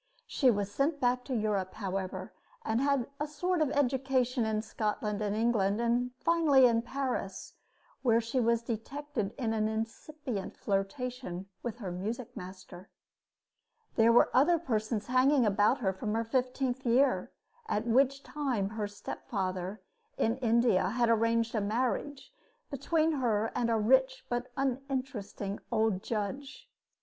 [0.25, 2.33] She was sent back to Europe, however,
[2.65, 7.53] and had a sort of education in Scotland and England, and finally in Paris,
[8.01, 12.89] where she was detected in an incipient flirtation with her music master.
[13.95, 17.31] There were other persons hanging about her from her fifteenth year,
[17.67, 19.83] at which time her stepfather,
[20.17, 22.33] in India, had arranged a marriage
[22.71, 26.67] between her and a rich but uninteresting old judge.